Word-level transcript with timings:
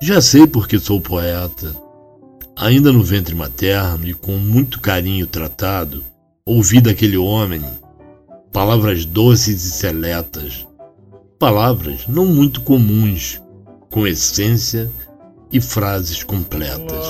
Já 0.00 0.20
sei 0.20 0.46
porque 0.46 0.78
sou 0.78 1.00
poeta. 1.00 1.74
Ainda 2.56 2.92
no 2.92 3.02
ventre 3.02 3.34
materno 3.34 4.06
e 4.06 4.14
com 4.14 4.32
muito 4.32 4.80
carinho 4.80 5.26
tratado, 5.26 6.04
ouvi 6.44 6.80
daquele 6.80 7.16
homem 7.16 7.62
palavras 8.52 9.04
doces 9.04 9.64
e 9.64 9.70
seletas, 9.70 10.66
palavras 11.38 12.06
não 12.08 12.26
muito 12.26 12.60
comuns, 12.62 13.40
com 13.90 14.06
essência 14.06 14.90
e 15.52 15.60
frases 15.60 16.22
completas. 16.22 17.06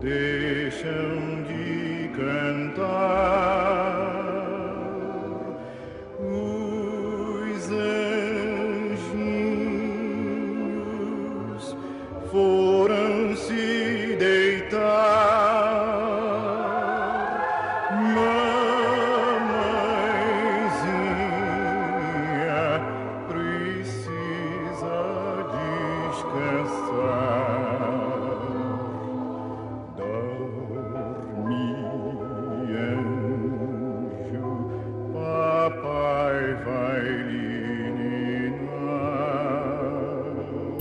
deixam 0.00 1.11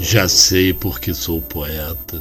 Já 0.03 0.27
sei 0.27 0.73
porque 0.73 1.13
sou 1.13 1.39
poeta. 1.39 2.19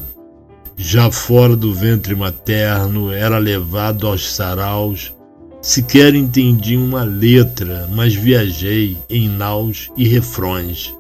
Já 0.76 1.10
fora 1.10 1.56
do 1.56 1.72
ventre 1.72 2.14
materno 2.14 3.10
era 3.10 3.38
levado 3.38 4.06
aos 4.06 4.34
saraus. 4.34 5.14
Sequer 5.62 6.14
entendi 6.14 6.76
uma 6.76 7.04
letra, 7.04 7.88
mas 7.90 8.14
viajei 8.14 8.98
em 9.08 9.30
naus 9.30 9.90
e 9.96 10.06
refrões, 10.06 10.94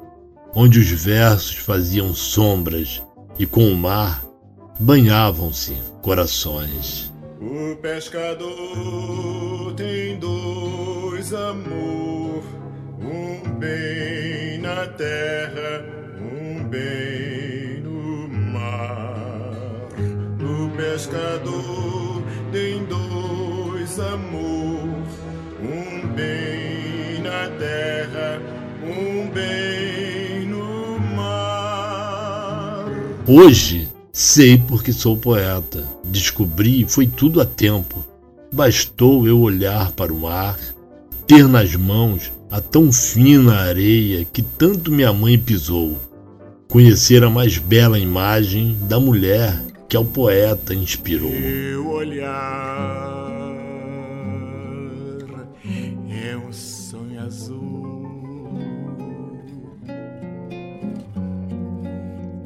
onde 0.54 0.78
os 0.78 0.88
versos 0.88 1.56
faziam 1.56 2.14
sombras 2.14 3.02
e 3.38 3.44
com 3.44 3.70
o 3.70 3.76
mar 3.76 4.24
banhavam-se 4.78 5.74
corações. 6.00 7.12
O 7.42 7.76
pescador 7.76 9.74
tem 9.76 10.18
dois 10.18 11.34
amor, 11.34 12.42
um 13.02 13.58
bem 13.58 14.58
na 14.60 14.86
terra, 14.86 15.99
bem 16.70 17.82
no 17.82 18.28
mar. 18.28 19.50
O 20.40 20.70
pescador 20.76 22.22
tem 22.52 22.84
dois 22.84 23.98
amor, 23.98 24.88
um 25.60 26.06
bem 26.14 27.20
na 27.22 27.48
terra, 27.58 28.40
um 28.84 29.28
bem 29.30 30.46
no 30.46 30.98
mar. 31.16 32.86
Hoje 33.26 33.88
sei 34.12 34.56
porque 34.56 34.92
sou 34.92 35.16
poeta. 35.16 35.84
Descobri 36.04 36.86
foi 36.88 37.08
tudo 37.08 37.40
a 37.40 37.44
tempo. 37.44 38.06
Bastou 38.52 39.26
eu 39.26 39.40
olhar 39.40 39.90
para 39.92 40.12
o 40.12 40.20
mar, 40.20 40.58
ter 41.26 41.48
nas 41.48 41.74
mãos 41.74 42.32
a 42.50 42.60
tão 42.60 42.92
fina 42.92 43.54
areia 43.60 44.24
que 44.24 44.42
tanto 44.42 44.90
minha 44.90 45.12
mãe 45.12 45.38
pisou, 45.38 45.96
conhecer 46.70 47.24
a 47.24 47.28
mais 47.28 47.58
bela 47.58 47.98
imagem 47.98 48.78
da 48.82 49.00
mulher 49.00 49.60
que 49.88 49.96
ao 49.96 50.04
poeta 50.04 50.72
inspirou. 50.72 51.32
Teu 51.32 51.88
olhar 51.88 53.28
é 56.08 56.36
um 56.36 56.52
sonho 56.52 57.20
azul. 57.20 58.08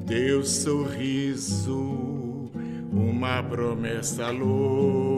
Teu 0.07 0.43
sorriso, 0.43 2.51
uma 2.91 3.43
promessa 3.43 4.31
louca. 4.31 5.13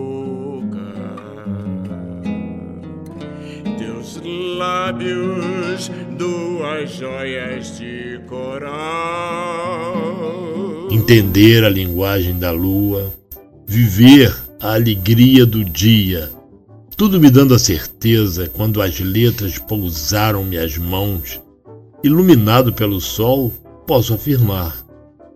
Lábios, 4.26 5.90
duas 6.18 6.90
joias 6.90 7.78
de 7.78 8.20
coral. 8.26 9.94
Entender 10.90 11.64
a 11.64 11.68
linguagem 11.68 12.38
da 12.38 12.50
lua, 12.50 13.12
viver 13.66 14.34
a 14.60 14.74
alegria 14.74 15.46
do 15.46 15.64
dia, 15.64 16.30
tudo 16.96 17.20
me 17.20 17.30
dando 17.30 17.54
a 17.54 17.58
certeza 17.58 18.48
quando 18.48 18.82
as 18.82 18.98
letras 18.98 19.58
pousaram 19.58 20.42
minhas 20.44 20.76
mãos, 20.76 21.40
iluminado 22.02 22.72
pelo 22.72 23.00
sol, 23.00 23.52
posso 23.86 24.14
afirmar: 24.14 24.84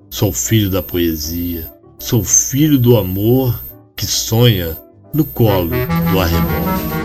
sou 0.08 0.32
filho 0.32 0.70
da 0.70 0.82
poesia, 0.82 1.70
sou 1.98 2.24
filho 2.24 2.78
do 2.78 2.96
amor 2.96 3.62
que 3.94 4.06
sonha 4.06 4.76
no 5.14 5.24
colo 5.24 5.70
do 6.12 6.18
arrebol. 6.18 6.99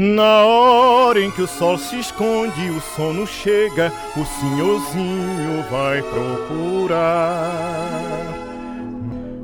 Na 0.00 0.44
hora 0.44 1.20
em 1.20 1.28
que 1.28 1.42
o 1.42 1.48
sol 1.48 1.76
se 1.76 1.98
esconde, 1.98 2.70
o 2.70 2.80
sono 2.94 3.26
chega, 3.26 3.92
o 4.16 4.24
senhorzinho 4.24 5.64
vai 5.68 6.00
procurar. 6.02 7.50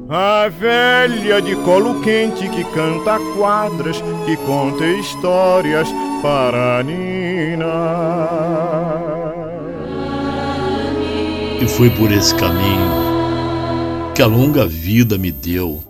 A 0.08 0.48
velha 0.48 1.42
de 1.42 1.56
colo 1.56 2.00
quente 2.02 2.48
que 2.50 2.62
canta 2.72 3.18
quadras, 3.36 4.00
que 4.26 4.36
conta 4.46 4.86
histórias 4.86 5.88
para 6.22 6.84
ninar. 6.84 7.66
E 11.60 11.66
foi 11.66 11.90
por 11.90 12.12
esse 12.12 12.32
caminho 12.32 12.92
que 14.14 14.22
a 14.22 14.26
longa 14.26 14.64
vida 14.64 15.18
me 15.18 15.32
deu 15.32 15.82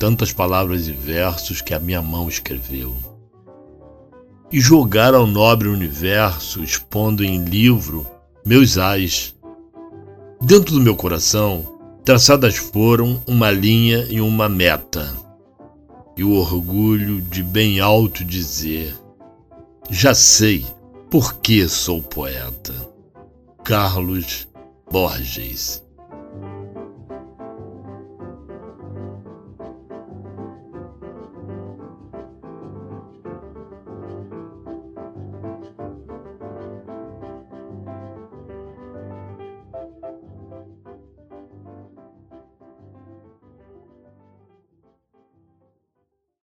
tantas 0.00 0.32
palavras 0.32 0.88
e 0.88 0.92
versos 0.92 1.62
que 1.62 1.72
a 1.72 1.78
minha 1.78 2.02
mão 2.02 2.28
escreveu. 2.28 3.09
E 4.52 4.60
jogar 4.60 5.14
ao 5.14 5.26
nobre 5.26 5.68
universo, 5.68 6.64
expondo 6.64 7.22
em 7.24 7.44
livro 7.44 8.04
meus 8.44 8.78
ais. 8.78 9.34
Dentro 10.40 10.74
do 10.74 10.80
meu 10.80 10.96
coração, 10.96 11.78
traçadas 12.04 12.56
foram 12.56 13.22
uma 13.28 13.50
linha 13.50 14.06
e 14.10 14.20
uma 14.20 14.48
meta. 14.48 15.16
E 16.16 16.24
o 16.24 16.32
orgulho 16.32 17.22
de 17.22 17.44
bem 17.44 17.78
alto 17.78 18.24
dizer: 18.24 18.92
Já 19.88 20.14
sei 20.14 20.66
por 21.08 21.34
que 21.34 21.68
sou 21.68 22.02
poeta. 22.02 22.74
Carlos 23.62 24.48
Borges 24.90 25.80